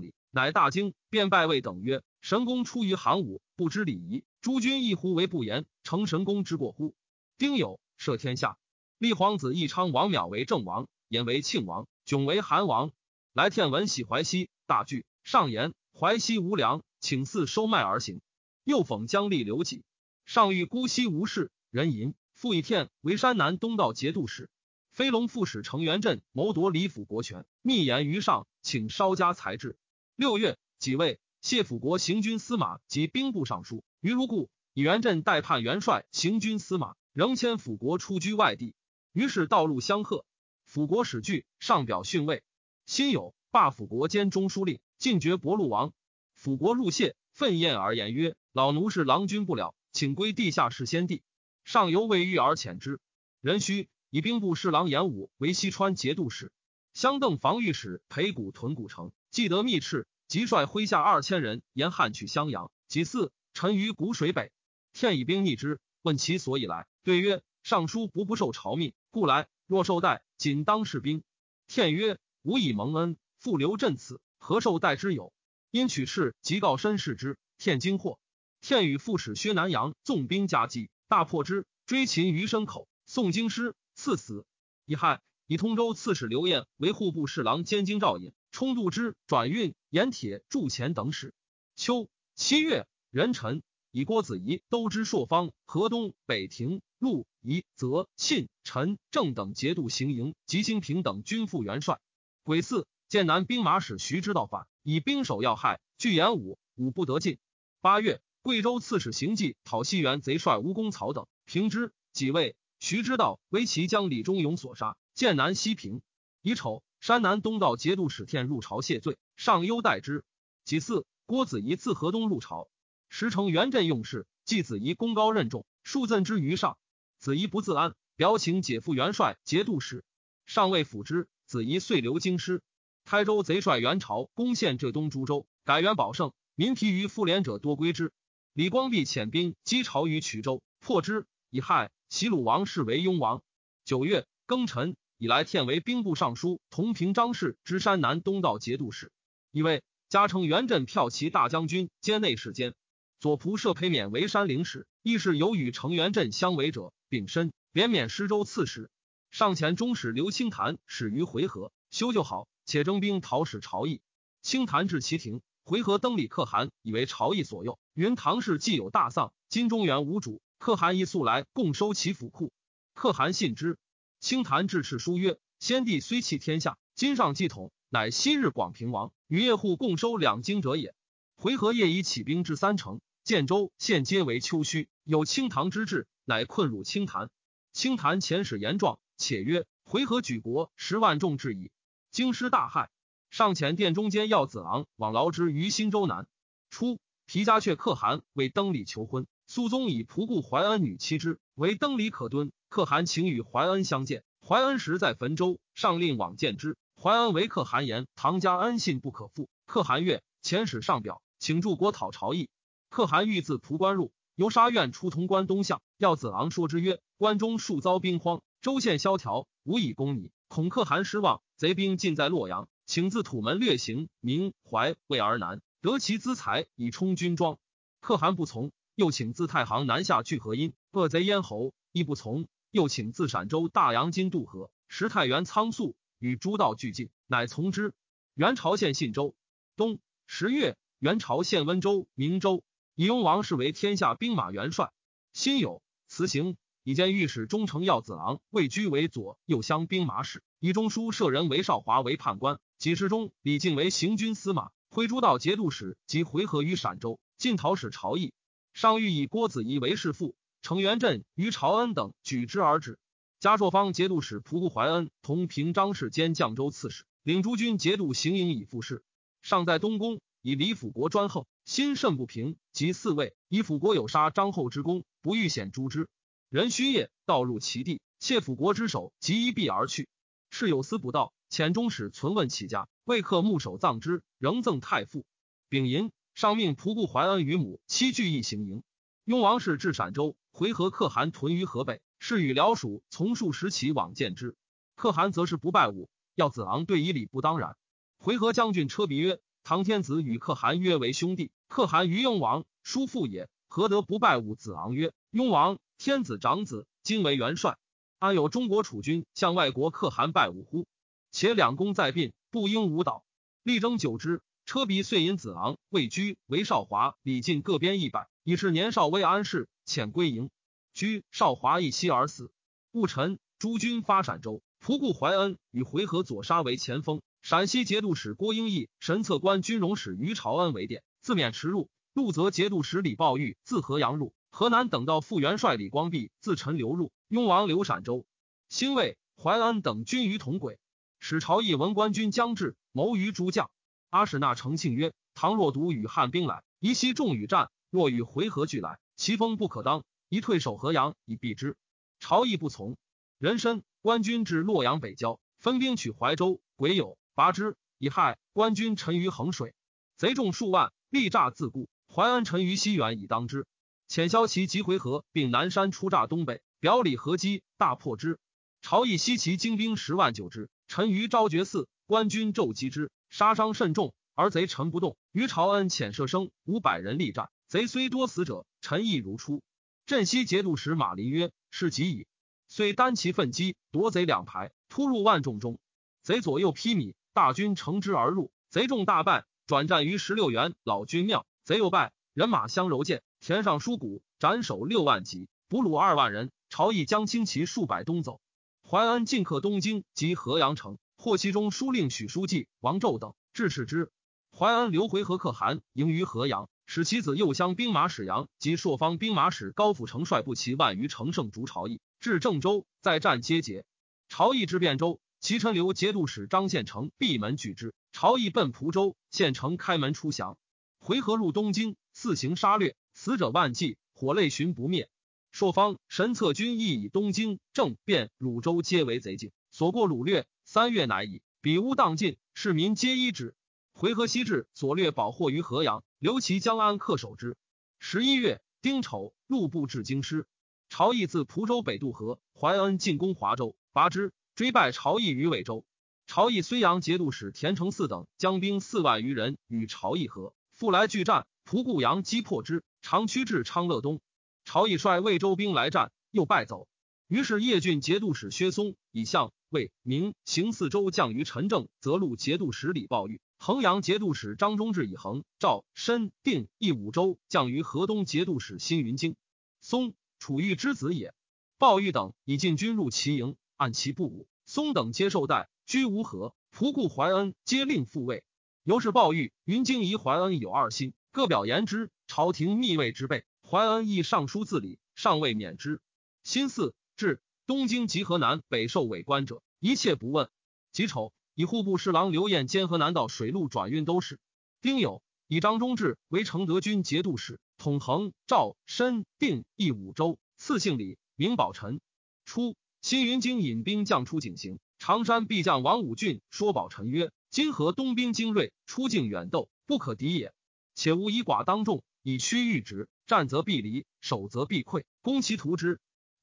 [0.00, 6.94] 礼，乃大惊，便拜魏等曰：“神公出于行伍，不知礼仪，诸君一呼为不言，成神功之过乎？”
[7.36, 8.56] 丁酉，赦天下，
[8.96, 12.90] 立皇子义昌、王邈为正王，衍为庆王，迥为韩王。
[13.34, 18.22] 来天文喜淮西，大惧，上言淮西无粮，请赐收麦而行。
[18.64, 19.84] 又讽姜立刘己，
[20.24, 24.48] 上谕姑息无事，人淫复以天为山南东道节度使。
[24.92, 29.76] 飞龙副使程元振谋夺李府国权，密言于上，请稍加裁制。
[30.16, 38.74] 六月，几位谢辅国行军司马及兵部尚书于如故，以元振代判元帅、行军司马，仍迁辅国出居外地。
[39.12, 40.24] 于是道路相贺，
[40.64, 42.42] 辅国使惧，上表训位。
[42.86, 45.92] 辛酉，罢辅国兼中书令，进爵博陆王。
[46.34, 48.34] 辅国入谢，愤厌而言曰。
[48.52, 51.22] 老奴是郎君不了，请归地下室先帝。
[51.64, 53.00] 上犹未遇而遣之。
[53.40, 56.50] 壬戌，以兵部侍郎严武为西川节度使，
[56.94, 62.70] 相邓防御使裴谷屯古城，既得密敕，即率麾下二千人沿汉去襄阳。
[62.86, 64.52] 己巳，沉于谷水北。
[64.92, 69.48] 天以兵逆之，问其所以来，对曰：尚书不不受朝命，故来。
[69.66, 71.22] 若受代，仅当士兵。
[71.66, 75.32] 天曰：吾以蒙恩，复留朕此，何受代之有？
[75.70, 77.38] 因取敕，即告申视之。
[77.56, 78.18] 天惊惑。
[78.60, 82.86] 天与副使薛南阳纵兵夹击，大破之，追擒于深口。
[83.06, 84.44] 宋京师，赐死。
[84.84, 91.32] 乙亥，以通州刺史刘晏为户部侍郎兼京兆尹，充度之、转运、盐铁、铸钱等使。
[91.76, 102.00] 秋七月，壬辰，以郭子仪都知朔方、河东、北庭、陆、夷、泽、信、陈、郑等节度行营及兴平等军副元帅。
[102.42, 107.38] 癸巳，剑南兵马使徐知道反，以兵守要害，拒演武，武不得进。
[107.80, 108.20] 八月。
[108.42, 116.02] 贵州刺史行迹讨西原贼帅吴公曹等平之，几位徐知道为其将李忠勇所杀，剑南西平。
[116.42, 120.24] 乙丑，山南东道节度使天入朝谢罪，上优待之。
[120.64, 122.68] 己巳，郭子仪自河东入朝，
[123.08, 126.76] 时称元镇用事，季子仪功高任重，数赠之于上。
[127.18, 130.04] 子仪不自安，表请解父元帅节度使，
[130.46, 131.28] 上未辅之。
[131.46, 132.62] 子仪遂留京师。
[133.04, 138.12] 台州贼帅元朝攻陷浙东诸州，改元保胜，民疲于复联者多归之。
[138.52, 141.90] 李光弼遣兵击朝于衢州，破之，以害。
[142.10, 143.42] 齐鲁王氏为雍王。
[143.84, 149.10] 九月庚辰，以来天为兵部尚书，同平张氏之山南东道节度使。
[149.50, 152.72] 以为加称元镇骠骑大将军兼内侍监。
[153.18, 158.90] 左仆射裴冕为山陵使，亦是有与成元镇相违者，丙申，连免施州刺史。
[159.32, 164.00] 上前中使刘清潭始于回纥，修就好，且征兵讨使朝议。
[164.40, 165.40] 清潭至其庭。
[165.64, 167.80] 回纥登礼可汗，以为朝议所诱。
[167.92, 172.52] 云唐氏既有大丧，今中原无主，可汗亦素来共收其府库。
[172.94, 173.78] 可汗信之。
[174.20, 180.94] 清谈致敕书曰：“先帝虽弃天下，今上继统，乃昔日广平王与叶护共收两京者也。
[181.36, 187.30] 回纥业已起兵至三城，建州现皆为丘墟，有清唐之志，乃困辱清谈。
[187.72, 191.70] 清谈遣使言状，且曰：回纥举国十万众至矣，
[192.10, 192.90] 京师大害。
[193.30, 196.26] 上遣殿中间要子昂往劳之于新州南。
[196.70, 202.52] 初，皮家却可汗为登礼求婚，肃宗以仆固怀恩女妻之，为登礼可敦。
[202.68, 206.76] 可汗请与怀恩相见，怀恩时在汾州，上令往见之。
[207.00, 212.50] 怀恩为可汗言：“唐家恩信不可负。”可汗曰：“遣使上表，请助国讨朝议。”
[212.90, 215.80] 可汗欲自蒲关入，由沙苑出潼关东向。
[215.96, 221.40] 要子昂说之曰：“关中数遭兵荒，州县萧条，无以攻你，恐可汗失望。
[221.56, 227.56] 贼兵尽在洛阳，请自土门略行，明怀魏而南，得其资财以充军装。”
[228.00, 232.48] 可汗不从，又请自太行南下拒河阴，恶贼咽喉，亦不从。
[232.72, 237.94] 又请自陕州大阳津渡河，时太原仓促，与诸道俱进，乃从之。
[238.34, 239.36] 元朝县信州。
[239.76, 242.64] 冬十月，元朝县温州、明州，
[242.96, 244.90] 以雍王氏为天下兵马元帅。
[245.32, 252.58] 辛酉，辞行，以见御史中丞耀子郎位居为左右乡兵马使，以中书舍人韦少华为判官。
[252.80, 258.32] 给事中李靖为行军司马，徽诸道节度使及回纥于陕州，进讨使朝议。
[258.80, 260.36] 上谕以郭子仪为世父。
[260.62, 262.96] 程元振、于朝恩等举之而止。
[263.40, 269.02] 嘉朔方节度使仆固怀恩同平章事兼绛州刺史，领诸军节度行营以复事。
[269.42, 272.54] 尚在东宫，以李辅国专横，心甚不平。
[272.72, 276.08] 及四位，以辅国有杀张后之功，不欲显诛之。
[276.48, 280.08] 人虚夜盗入其地，窃辅国之首，即一臂而去。
[280.52, 285.26] 是有司捕道，遣中使存问其家，未克牧守葬之，仍赠太傅。
[285.68, 288.84] 丙寅，上命仆固怀恩与母妻聚义行营。
[289.24, 290.36] 雍王氏至陕州。
[290.52, 294.54] 回纥可汗屯于河北，是与辽属从数十起往见之。
[294.94, 297.76] 可汗则是不拜武，要子昂对以礼不当然。
[298.18, 307.78] 回纥将军车鼻曰：“唐天子与可汗约为兄弟，可汗于雍王叔父也，何得不拜武？”子昂曰：“雍王天子长子，今为元帅，
[308.20, 310.86] 安有中国储君向外国可汗拜武乎？
[311.32, 313.24] 且两公在并，不应无蹈。”
[313.64, 319.66] 力争久之，车鼻遂引子昂、魏居、韦少华、李进各编一百，以是年少未安氏。
[319.86, 320.50] 遣归营，
[320.92, 322.52] 居少华一息而死。
[322.92, 327.22] 戊辰，诸军发陕州，仆固怀恩与回纥左沙为前锋。
[327.40, 331.88] 陕西节度使郭英义、神策官军容使于朝恩为殿，自免驰入。
[332.12, 334.34] 陆泽节度使李抱玉自河阳入。
[334.50, 337.10] 河南等到副元帅李光弼自陈留入。
[337.28, 338.26] 雍王留陕州。
[338.68, 340.78] 兴卫、怀恩等军于同轨。
[341.20, 343.70] 使朝议闻官军将至，谋于诸将。
[344.10, 351.76] 阿史那承庆曰：“唐若独与汉兵来，宜悉众与战；若与回纥俱来。”其风不可当，一退守河阳以避之。
[352.20, 352.96] 朝议不从。
[353.38, 359.74] 人参官军至洛阳北郊，分兵取怀州，癸酉拔之，以害官军沉于衡水。
[360.16, 361.90] 贼众数万，力诈自固。
[362.08, 363.66] 淮安沉于西远以当之。
[364.08, 368.38] 遣萧骑急回纥，并南山出诈东北，表里合击，大破之。
[368.80, 371.88] 朝议西齐精兵十万九之，沉于昭觉寺。
[372.06, 375.16] 官军骤击之，杀伤甚重，而贼沉不动。
[375.32, 377.50] 于朝恩遣射生五百人力战。
[377.66, 379.62] 贼虽多死者，臣亦如初。
[380.06, 382.26] 镇西节度使马林曰：“是极矣。”
[382.66, 385.78] 遂单骑奋击，夺贼两排，突入万众中。
[386.22, 388.50] 贼左右披靡，大军乘之而入。
[388.70, 391.46] 贼众大败，转战于十六员老君庙。
[391.64, 396.50] 贼又败，人马相柔剑，田上书谷，斩首六万级，俘虏二万人。
[396.70, 398.40] 朝议将轻骑数百东走。
[398.86, 404.12] 淮安进克东京及河阳城，获其中书令许书记、王胄等，致斥之。
[404.56, 406.70] 淮安刘回和可汗迎于河阳。
[406.86, 413.84] 使其子右乡兵马使杨及朔方兵马使高辅成率步骑万余乘胜逐朝议，至郑州，再战皆捷。
[414.28, 417.94] 朝议至汴州，其臣留节度使张献成闭门拒之。
[418.12, 420.56] 朝议奔蒲州，献成开门出降。
[420.98, 425.10] 回纥入东京，四行杀掠，死者万计，火泪寻不灭。
[425.50, 433.54] 朔方神策军亦以东京、郑、汴、汝州皆为贼境，所过掳掠三月乃已，比屋荡尽，市民皆依之。
[433.94, 436.04] 回纥西至，所掠宝货于河阳。
[436.18, 437.56] 留其江安恪守之。
[437.98, 440.46] 十一月丁丑，路部至京师。
[440.90, 445.86] 朝议自蒲州北渡河，怀恩进攻华州，拔之，追败朝议于尾州。
[446.26, 454.20] 朝议睢阳节度使田承嗣等将兵四万余人与朝议合，复来拒战，蒲固阳击破之，长驱至昌乐东。
[454.66, 456.88] 朝议率魏州兵来战，又败走。
[457.28, 463.42] 于是叶郡节度使薛松以相魏明行四州降于陈正，则录节度使李抱玉。
[463.58, 469.36] 衡阳节度使张忠志以衡、赵、申、定、义五州降于河东节度使辛云京。
[469.82, 471.34] 松楚玉之子也。
[471.76, 474.48] 鲍玉等以进军入齐营，按其不武。
[474.64, 476.54] 松等皆受代，居无何。
[476.74, 478.42] 仆固怀恩皆令复位。
[478.84, 482.10] 由是鲍玉、云京仪怀恩有二心，各表言之。
[482.26, 486.00] 朝廷密位之备，怀恩亦上书自理，尚未免之。
[486.42, 490.48] 辛巳，至东京及河南北受委官者，一切不问。
[490.92, 494.38] 己丑，以户部侍郎刘晏兼河南道水陆转运都使。
[494.80, 500.38] 丁酉，以张忠志为承德军节度使，统衡、赵、申、定、易五州。
[500.56, 501.18] 赐姓李。
[501.34, 502.00] 名宝臣。
[502.44, 510.52] 初，新云京引兵将出井行，常山必将王武俊说宝臣曰：“今河东兵精锐，出境远斗，不可敌也。
[510.94, 515.98] 且吾以寡当众，以屈御直，战则必离，守则必溃，攻其图之。”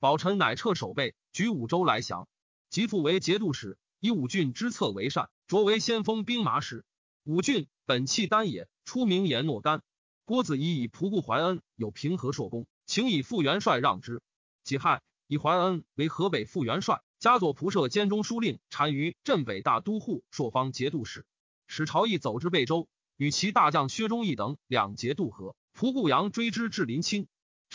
[0.05, 2.27] 宝臣乃撤守备，举五州来降。
[2.69, 6.85] 即复为节度使，以五郡之策为善，擢为先锋兵马使。
[7.23, 9.81] 五郡本契丹也，出名言诺干。
[10.23, 14.21] 郭子仪以仆固怀恩有平和硕功，请以副元帅让之。
[14.63, 21.25] 己亥，以怀恩为河北副元帅，加左仆射兼中书令，单于镇北大都护，朔方节度使。
[21.65, 22.87] 使朝议走至贝州，
[23.17, 25.55] 与其大将薛忠义等两节渡河。
[25.75, 27.25] 仆固阳追之至临清，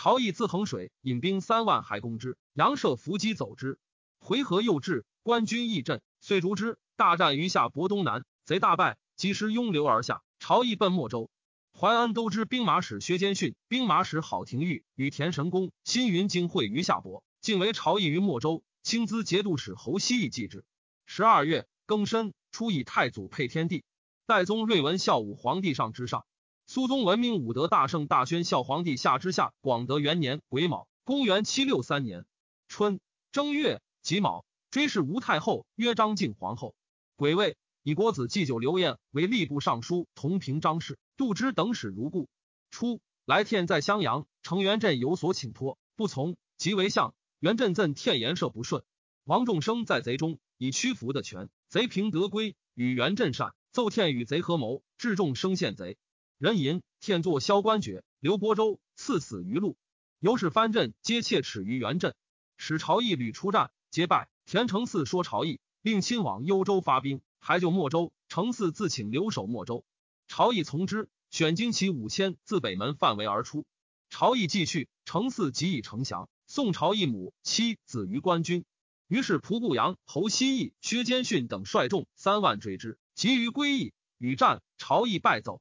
[0.03, 2.39] 朝议自衡水引兵三万，还攻之。
[2.55, 3.79] 杨设伏击走之，
[4.19, 6.79] 回纥又至，官军易阵，遂逐之。
[6.97, 10.23] 大战于下博东南，贼大败，及时拥流而下。
[10.39, 11.31] 朝议奔莫州。
[11.79, 18.65] 淮安都知兵马使薛坚逊、兵马使郝廷玉与田神公、新云经会于夏伯，竟为朝议于莫州。
[18.83, 20.65] 清资节度使侯希义继之。
[21.05, 23.85] 十二月庚申，初以太祖配天地。
[24.25, 26.25] 代宗睿文孝武皇帝上之上。
[26.73, 29.53] 苏宗文明武德大圣大宣孝皇帝下之下。
[29.61, 32.25] 广德元年癸卯，公元七六三年
[32.69, 33.01] 春
[33.33, 36.77] 正月己卯，追谥吴太后曰张敬皇后。
[37.17, 40.97] 癸未，以国子祭酒刘晏为吏部尚书，同平章事。
[41.17, 42.29] 杜之等使如故。
[42.71, 47.15] 初，来天在襄阳，成元镇有所请托，不从，即为相。
[47.41, 48.85] 元镇赠天言社不顺。
[49.25, 55.99] 王仲生在贼中，以屈服的权，贼平得归，与元镇善，奏天与贼合谋，致众生陷贼。
[56.41, 59.77] 人吟，天作萧官爵，刘伯州赐死于路。
[60.21, 62.15] 由是藩镇皆切齿于元镇，
[62.57, 64.31] 使朝议屡出战，皆败。
[64.47, 68.11] 田承嗣说朝议，令亲往幽州发兵，还救莫州。
[68.31, 69.85] 承嗣自请留守莫州。
[70.29, 73.67] 朝议从之，选精骑五千自北门范围而出。
[74.09, 76.31] 朝议既去，程嗣即以城降。
[76.47, 78.65] 宋朝义母妻子于官军。
[79.09, 84.63] 于是仆固阳、侯希义、薛坚训等率众三万追之，急于归义，与战。
[84.79, 85.61] 朝议败走。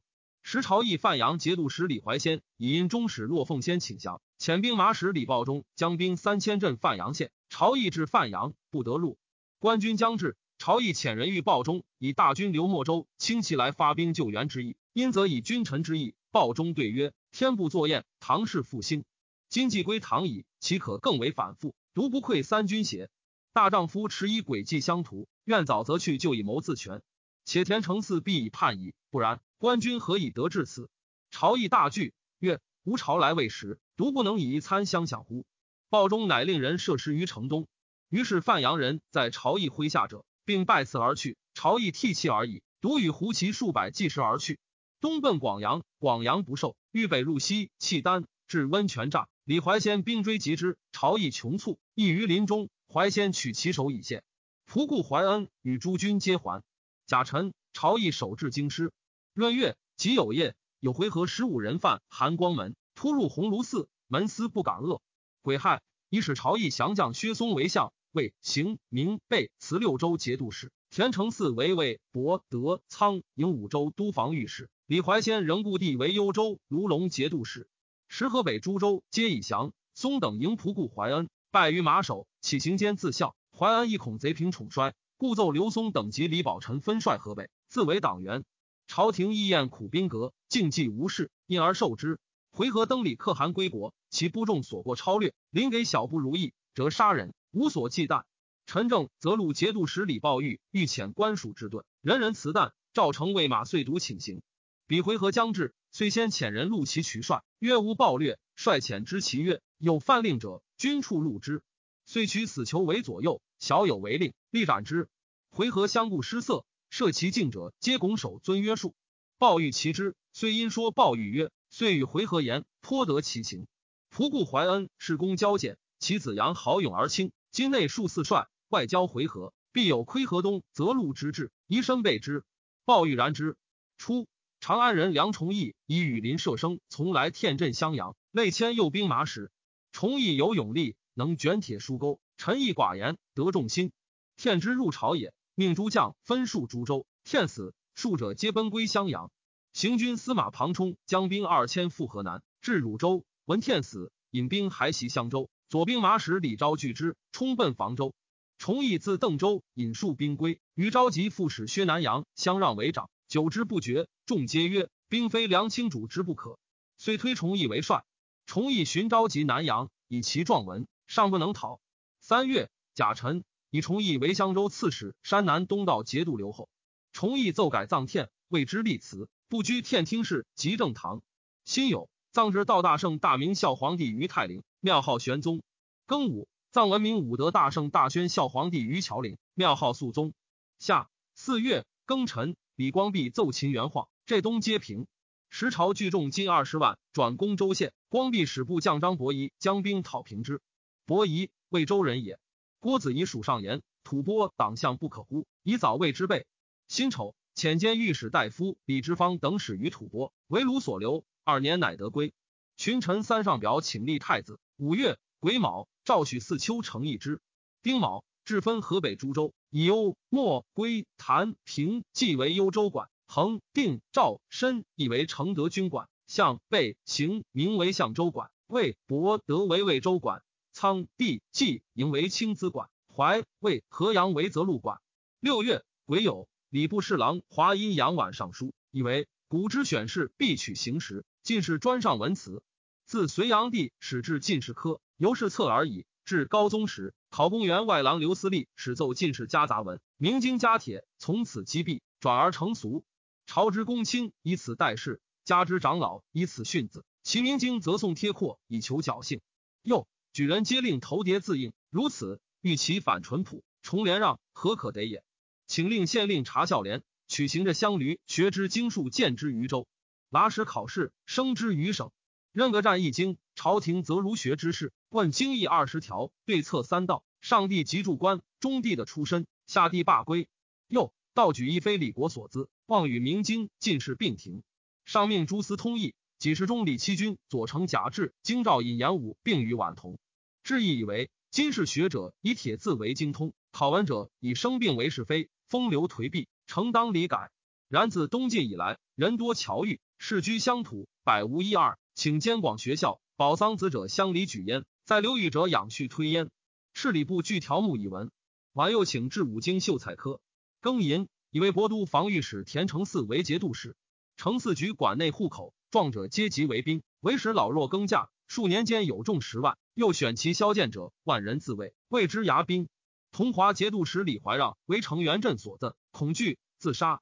[0.52, 7.30] 时朝议范阳节度使李怀仙已因中使骆凤仙请降，遣兵马使李报忠将兵三千镇范阳县。
[7.50, 9.20] 朝议至范阳，不得入。
[9.60, 10.36] 官军将至。
[10.58, 14.76] 朝议遣人欲报忠，以大军留莫州，轻骑来发兵救援之意。
[14.92, 16.16] 因则以君臣之意。
[16.32, 19.06] 报忠对曰：“天不作宴，唐氏复兴。
[19.50, 21.76] 今既归唐矣，岂可更为反复？
[21.94, 23.12] 独不愧三军邪？
[23.54, 27.04] 大丈夫持以诡计相图，愿早则去，就以谋自全。
[27.50, 30.88] 且田承嗣必以叛矣，不然，官军何以得至此？”
[31.32, 35.48] 朝议大惧，曰：“吾朝来未时，独不能以一餐相享乎？”
[35.90, 37.68] 报忠乃令人设施于城东。
[38.08, 40.24] 于是范阳人在朝议麾下者。
[40.46, 42.64] 并拜辞而去，朝议涕泣而已。
[42.82, 44.58] 独与胡骑数百计时而去，
[45.00, 52.70] 东奔广阳，广阳不受，欲北入西，契丹至温泉栅，李怀仙兵追及之，朝议穷促，亦于林中。
[52.92, 54.24] 怀仙取其首以献。
[54.68, 56.64] 仆固怀恩与诸军皆还。
[57.10, 58.93] 贾臣，朝议守至京师。
[59.34, 65.00] 闰月己酉夜，有回纥十五人犯含光门，突入鸿胪寺，门司不敢遏。
[65.41, 67.91] 癸亥，以使朝议降将薛松为相。
[68.12, 77.67] 魏行明备辞六州节度使，田承嗣为魏博德仓营五州都防御使，李怀仙仍故地为幽州卢龙节度使。
[78.08, 79.74] 石河北诸州皆以降。
[79.95, 83.36] 松等迎仆固怀恩，败于马首，起行间自效。
[83.52, 88.45] 怀恩亦恐贼平宠衰，故奏刘松等及李宝臣分率河北，自为党员。
[88.88, 92.21] 朝廷意宴苦兵革，竞技无事，因而受之。
[92.51, 97.34] 回纥登礼可汗归国，其部众所过超略，临给小不如意，则杀人。
[97.51, 98.24] 无所忌惮。
[98.65, 102.72] 陈政则录节度使李抱玉欲遣官属之盾，人人辞弹。
[102.93, 104.41] 赵成为马遂独请行。
[104.88, 108.39] 比回纥将至，遂先遣人录其渠帅，曰无暴掠。
[108.55, 111.61] 率遣知其曰有犯令者，君处录之。
[112.05, 115.10] 遂取死囚为左右，小有违令，立斩之。
[115.49, 118.95] 回纥相顾失色，射其敬者，皆拱手尊约束。
[119.38, 123.68] 鲍玉其之，虽因说鲍玉曰，遂与回纥言，颇得其情。
[124.12, 127.32] 仆固怀恩，是公交简，其子杨豪勇而轻。
[127.51, 132.43] 今内数四帅，外交回纥，必有窥河东，则路之志，宜身备之。
[132.86, 133.57] 鲍玉然之。
[133.97, 134.28] 初，
[134.62, 139.51] 长安人梁崇义以羽林射生，从来天镇襄阳，内迁右兵马使。
[139.91, 143.92] 崇义有勇力，能卷铁疏钩，臣义寡言，得众心。
[144.38, 147.06] 天之入朝也，命诸将分戍诸州。
[147.26, 149.30] 天死，戍者皆奔归襄阳。
[149.74, 155.50] 行军司马庞冲将兵二千赴河南，至汝州，闻天死，引兵还袭襄州。
[155.68, 158.16] 左兵马使李昭拒之，冲奔房州。
[158.58, 164.08] 崇义自邓州引数兵归，于召集副使薛南阳相让为长，久之不决。
[164.26, 166.58] 众皆曰：“兵非梁清主之不可。”
[166.98, 168.06] 遂推崇义为帅。
[168.46, 171.82] 崇义寻召集南阳，以其状文，尚不能讨。
[172.30, 176.69] 三月，甲辰，以崇义为襄州刺史、山南东道节度留后。
[177.11, 181.23] 崇义奏改葬天，谓之立祠，不居天听事，即正堂。
[181.65, 185.63] 辛酉，葬之道大圣大明孝皇帝于泰陵，庙号玄宗。
[186.05, 186.47] 庚午。
[186.71, 190.34] 葬文明武德大圣大宣孝皇帝于乔陵，庙号肃宗。
[190.77, 195.07] 夏四月庚辰，李光弼奏秦元晃，浙东皆平。
[195.49, 197.91] 时朝聚众金二十万，转攻州县。
[198.07, 200.61] 光弼使部将张伯仪将兵讨平之。
[201.10, 202.39] 伯夷，魏州人也。
[202.80, 205.47] 郭子仪属上言：“吐蕃党项不可乎？
[205.64, 206.45] 以早为之备。”
[206.88, 211.26] 辛丑，遣兼御史大夫李之方等使于吐蕃，为鲁所留。
[211.43, 212.36] 二年，乃得归。
[212.78, 214.60] 群臣三上表请立太子。
[214.78, 215.88] 五月癸卯。
[216.05, 217.41] 赵许四丘成一之。
[217.82, 230.43] 丁卯，置分河北诸州，以幽、莫、归、谭、平计为幽州管，恒、定、赵、申亦为承德军管，向、贝、行名为相州管，魏、博、德为魏州管，
[230.80, 235.01] 仓、地、纪营为青资管，淮、魏、河阳为泽路管。
[235.41, 242.63] 六月癸酉，礼部侍郎华阴阳宛上书，以为古之选士必取行时，进士专上文辞。
[243.05, 245.01] 自隋炀帝始至进士科。
[245.17, 246.05] 由是策而已。
[246.23, 253.03] 至高宗时，考公员外郎刘思立始奏进士家杂文，明经家帖，从此击毙，转而成俗。
[253.45, 257.03] 朝之公卿以此代事，家之长老以此训子。
[257.21, 259.41] 其明经则送贴阔，以求侥幸。
[259.82, 265.23] 又举人皆令头牒自应，如此欲其反淳朴，重连让，何可得也？
[265.65, 269.88] 请令县令查孝廉，取行着乡驴，学之经术，见之于州，
[270.30, 272.11] 拉使考试，升之于省。
[272.51, 274.93] 任个战一经，朝廷则如学之事。
[275.09, 277.23] 问经义二十条，对策三道。
[277.41, 280.47] 上帝即助官，中帝的出身，下帝罢归。
[280.88, 284.63] 又道举一非李国所资，望与明经进士并停。
[285.05, 290.18] 上命诸司通议，几十中李七军、左丞贾至、京兆尹严武并与晚同。
[290.64, 297.52] 志意以为今世学者以铁字为精通，考文者以生病为是非，风流颓敝，诚当理改。
[297.90, 302.00] 然自东晋以来，人多侨寓，世居乡土，百无一二。
[302.16, 306.50] 请监广学校，保桑子者乡里举焉，在留语者养续推焉。
[306.94, 308.32] 侍礼部具条目以文。
[308.72, 310.40] 晚又请至五经秀才科。
[310.82, 313.98] 庚寅，以为博都防御使田承嗣为节度使。
[314.38, 319.76] 承嗣举管内户口，壮者皆集为兵，为使老弱耕稼，数年间有众十万。
[319.96, 322.88] 又选其骁健者万人自卫，谓之牙兵。
[323.32, 327.22] 同华节度使李怀让为成元镇所赠，恐惧自杀。